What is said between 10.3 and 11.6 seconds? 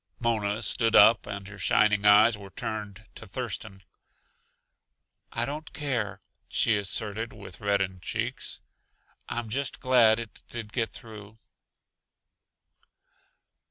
did get through."